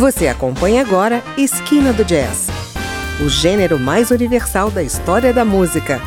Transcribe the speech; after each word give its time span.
Você 0.00 0.28
acompanha 0.28 0.80
agora 0.80 1.22
Esquina 1.36 1.92
do 1.92 2.02
Jazz, 2.02 2.48
o 3.22 3.28
gênero 3.28 3.78
mais 3.78 4.10
universal 4.10 4.70
da 4.70 4.82
história 4.82 5.30
da 5.30 5.44
música. 5.44 6.00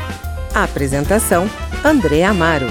A 0.52 0.64
apresentação: 0.64 1.48
André 1.86 2.24
Amaro. 2.24 2.66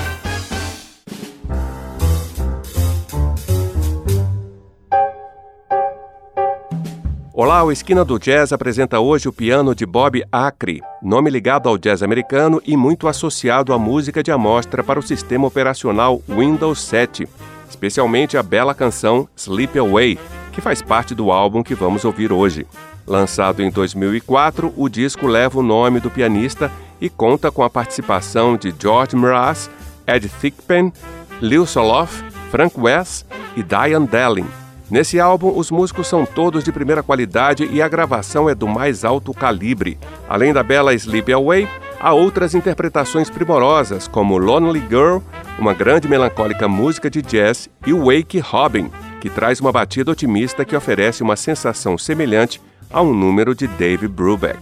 Olá, 7.32 7.62
o 7.62 7.70
Esquina 7.70 8.04
do 8.04 8.18
Jazz 8.18 8.52
apresenta 8.52 8.98
hoje 8.98 9.29
o 9.29 9.32
piano 9.32 9.77
de 9.77 9.86
Bob 9.86 10.25
Acre, 10.32 10.82
nome 11.00 11.30
ligado 11.30 11.68
ao 11.68 11.79
jazz 11.79 12.02
americano 12.02 12.61
e 12.66 12.77
muito 12.77 13.07
associado 13.07 13.73
à 13.73 13.79
música 13.79 14.25
de 14.25 14.32
amostra 14.32 14.82
para 14.82 14.98
o 14.98 15.02
sistema 15.02 15.46
operacional 15.46 16.20
Windows 16.29 16.80
7, 16.80 17.29
especialmente 17.70 18.36
a 18.36 18.43
bela 18.43 18.75
canção 18.75 19.29
Sleep 19.36 19.79
Away, 19.79 20.18
que 20.53 20.61
faz 20.61 20.82
parte 20.82 21.14
do 21.14 21.32
álbum 21.32 21.62
que 21.62 21.75
vamos 21.75 22.05
ouvir 22.05 22.33
hoje. 22.33 22.66
Lançado 23.06 23.62
em 23.62 23.70
2004, 23.70 24.73
o 24.77 24.88
disco 24.88 25.27
leva 25.27 25.59
o 25.59 25.62
nome 25.62 25.98
do 25.98 26.11
pianista 26.11 26.70
e 27.01 27.09
conta 27.09 27.51
com 27.51 27.65
a 27.65 27.70
participação 27.70 28.56
de 28.56 28.73
George 28.78 29.16
Mraz, 29.16 29.69
Ed 30.06 30.28
Thigpen, 30.28 30.92
Lil 31.41 31.66
Soloff, 31.66 32.23
Frank 32.51 32.78
West 32.78 33.25
e 33.56 33.62
Diane 33.62 34.06
Delling. 34.06 34.47
Nesse 34.88 35.19
álbum, 35.19 35.56
os 35.56 35.70
músicos 35.70 36.06
são 36.06 36.27
todos 36.27 36.62
de 36.62 36.70
primeira 36.70 37.03
qualidade 37.03 37.66
e 37.73 37.80
a 37.80 37.89
gravação 37.89 38.48
é 38.48 38.55
do 38.55 38.69
mais 38.69 39.06
alto 39.06 39.33
calibre. 39.33 39.98
Além 40.28 40.53
da 40.53 40.62
bela 40.62 40.92
Sleep 40.92 41.33
Away, 41.33 41.66
há 41.98 42.12
outras 42.12 42.55
interpretações 42.55 43.30
primorosas, 43.30 44.06
como 44.06 44.37
Lonely 44.37 44.84
Girl, 44.91 45.19
uma 45.59 45.73
grande 45.73 46.06
melancólica 46.06 46.69
música 46.69 47.09
de 47.09 47.23
jazz, 47.23 47.70
e 47.87 47.92
Wake 47.95 48.39
Robin, 48.39 48.91
que 49.23 49.31
traz 49.31 49.61
uma 49.61 49.71
batida 49.71 50.11
otimista 50.11 50.65
que 50.65 50.75
oferece 50.75 51.23
uma 51.23 51.37
sensação 51.37 51.97
semelhante 51.97 52.61
a 52.91 53.01
um 53.01 53.15
número 53.15 53.55
de 53.55 53.69
Dave 53.69 54.09
Brubeck. 54.09 54.61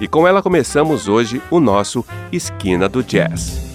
E 0.00 0.08
com 0.08 0.26
ela 0.26 0.42
começamos 0.42 1.06
hoje 1.06 1.40
o 1.48 1.60
nosso 1.60 2.04
Esquina 2.32 2.88
do 2.88 3.04
Jazz. 3.04 3.69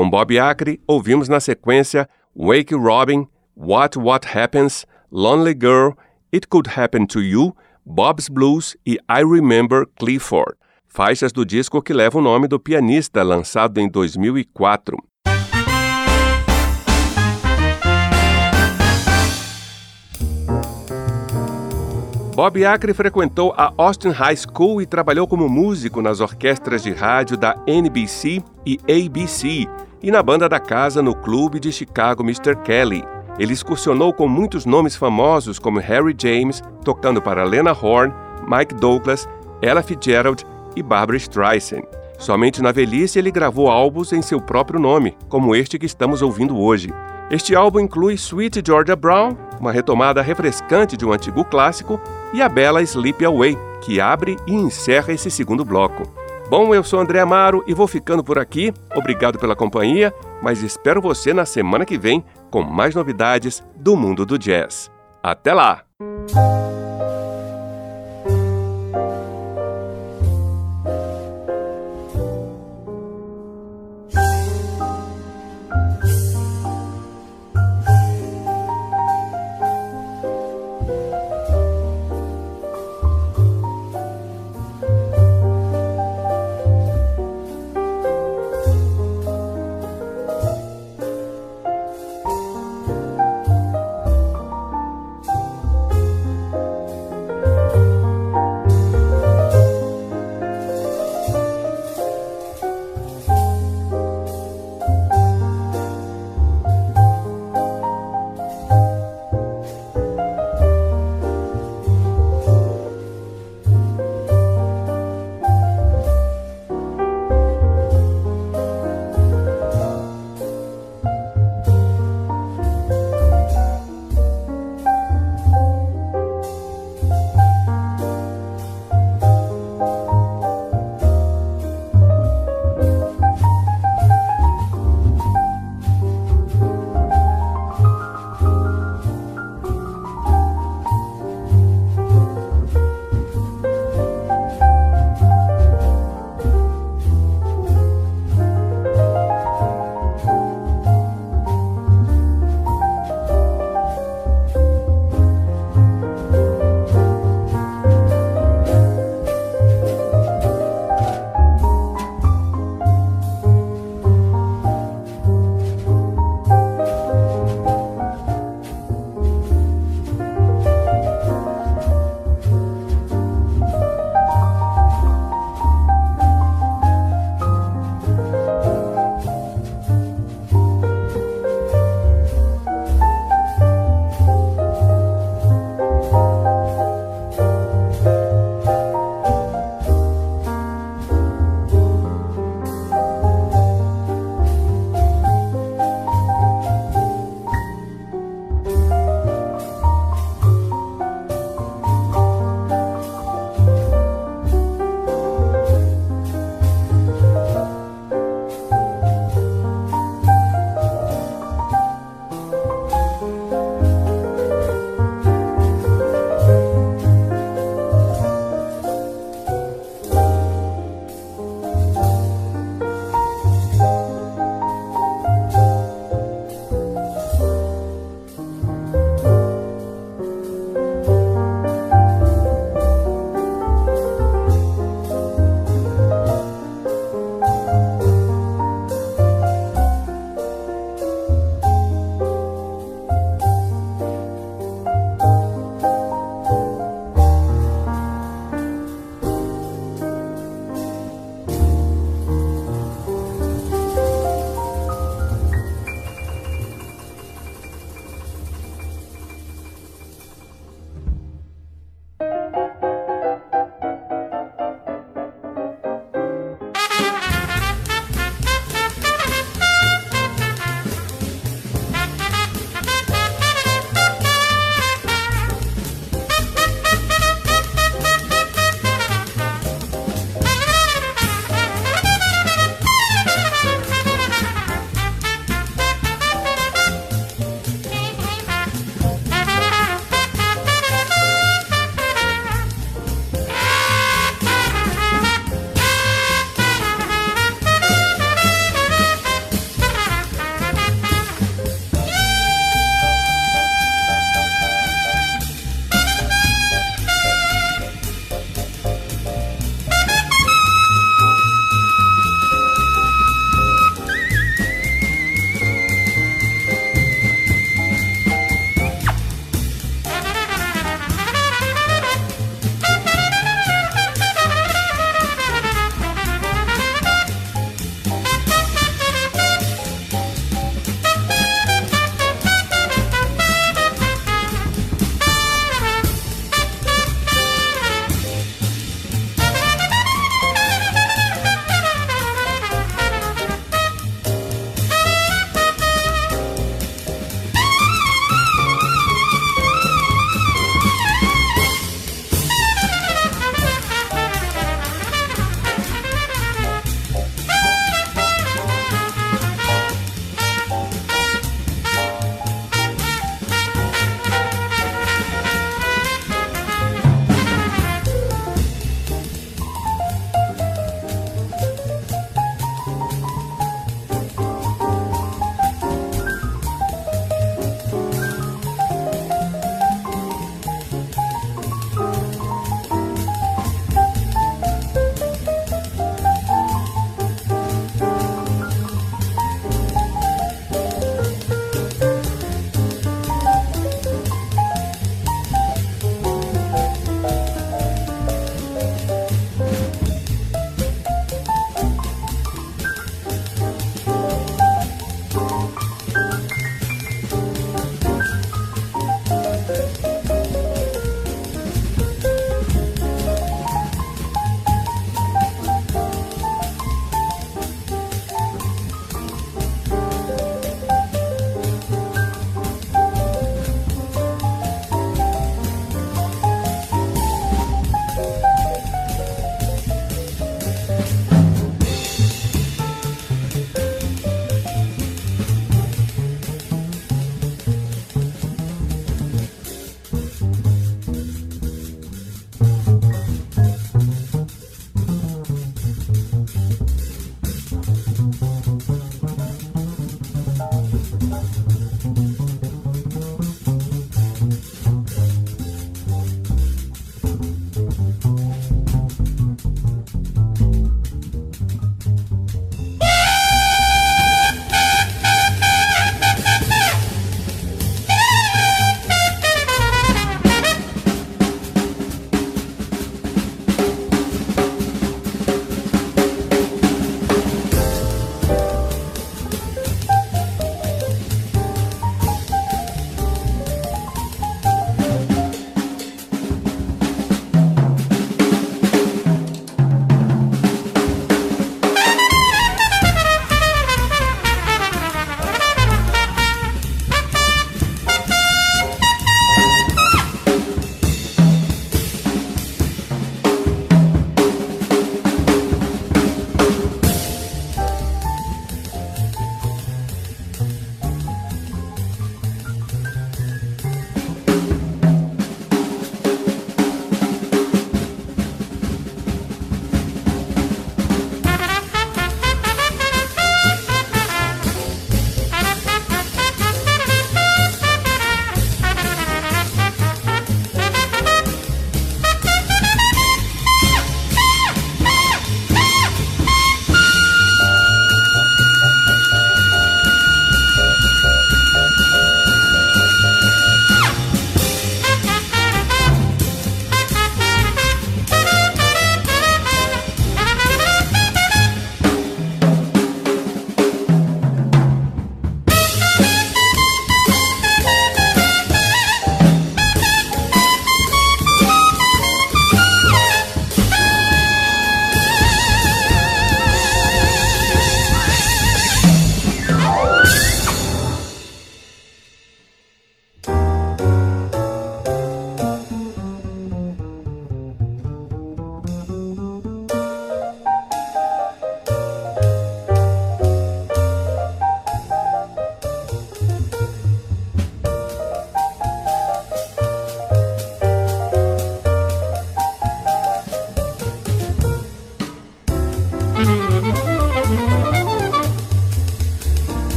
Com 0.00 0.08
Bob 0.08 0.38
Acre, 0.38 0.80
ouvimos 0.86 1.28
na 1.28 1.40
sequência 1.40 2.08
Wake 2.34 2.74
Robin, 2.74 3.28
What 3.54 3.98
What 3.98 4.26
Happens, 4.26 4.86
Lonely 5.12 5.52
Girl, 5.52 5.90
It 6.34 6.48
Could 6.48 6.70
Happen 6.74 7.06
to 7.08 7.20
You, 7.20 7.54
Bob's 7.84 8.26
Blues 8.30 8.74
e 8.86 8.92
I 9.10 9.22
Remember 9.22 9.86
Clifford, 9.98 10.54
faixas 10.88 11.32
do 11.32 11.44
disco 11.44 11.82
que 11.82 11.92
leva 11.92 12.16
o 12.16 12.22
nome 12.22 12.48
do 12.48 12.58
pianista, 12.58 13.22
lançado 13.22 13.76
em 13.76 13.90
2004. 13.90 14.96
Bob 22.34 22.64
Acre 22.64 22.94
frequentou 22.94 23.52
a 23.54 23.70
Austin 23.76 24.08
High 24.08 24.36
School 24.36 24.80
e 24.80 24.86
trabalhou 24.86 25.28
como 25.28 25.46
músico 25.46 26.00
nas 26.00 26.20
orquestras 26.20 26.82
de 26.82 26.90
rádio 26.90 27.36
da 27.36 27.54
NBC 27.66 28.42
e 28.64 28.80
ABC 28.84 29.68
e 30.02 30.10
na 30.10 30.22
banda 30.22 30.48
da 30.48 30.58
casa 30.58 31.02
no 31.02 31.14
clube 31.14 31.60
de 31.60 31.72
Chicago 31.72 32.22
Mr. 32.22 32.56
Kelly. 32.64 33.04
Ele 33.38 33.52
excursionou 33.52 34.12
com 34.12 34.28
muitos 34.28 34.66
nomes 34.66 34.96
famosos 34.96 35.58
como 35.58 35.78
Harry 35.78 36.14
James, 36.16 36.62
tocando 36.84 37.22
para 37.22 37.44
Lena 37.44 37.72
Horne, 37.72 38.14
Mike 38.46 38.74
Douglas, 38.74 39.28
Ella 39.62 39.82
Fitzgerald 39.82 40.44
e 40.76 40.82
Barbara 40.82 41.16
Streisand. 41.16 41.84
Somente 42.18 42.60
na 42.60 42.70
velhice 42.70 43.18
ele 43.18 43.30
gravou 43.30 43.70
álbuns 43.70 44.12
em 44.12 44.20
seu 44.20 44.40
próprio 44.40 44.78
nome, 44.78 45.16
como 45.28 45.54
este 45.56 45.78
que 45.78 45.86
estamos 45.86 46.20
ouvindo 46.20 46.58
hoje. 46.58 46.92
Este 47.30 47.54
álbum 47.54 47.80
inclui 47.80 48.14
Sweet 48.14 48.62
Georgia 48.66 48.96
Brown, 48.96 49.36
uma 49.58 49.72
retomada 49.72 50.20
refrescante 50.20 50.96
de 50.96 51.06
um 51.06 51.12
antigo 51.12 51.44
clássico, 51.44 52.00
e 52.34 52.42
a 52.42 52.48
bela 52.48 52.82
Sleep 52.82 53.24
Away, 53.24 53.56
que 53.80 54.00
abre 54.00 54.36
e 54.46 54.52
encerra 54.52 55.12
esse 55.12 55.30
segundo 55.30 55.64
bloco. 55.64 56.02
Bom, 56.50 56.74
eu 56.74 56.82
sou 56.82 56.98
André 56.98 57.20
Amaro 57.20 57.62
e 57.64 57.72
vou 57.72 57.86
ficando 57.86 58.24
por 58.24 58.36
aqui. 58.36 58.74
Obrigado 58.96 59.38
pela 59.38 59.54
companhia, 59.54 60.12
mas 60.42 60.64
espero 60.64 61.00
você 61.00 61.32
na 61.32 61.46
semana 61.46 61.86
que 61.86 61.96
vem 61.96 62.24
com 62.50 62.60
mais 62.60 62.92
novidades 62.92 63.62
do 63.76 63.96
mundo 63.96 64.26
do 64.26 64.36
jazz. 64.36 64.90
Até 65.22 65.54
lá! 65.54 65.84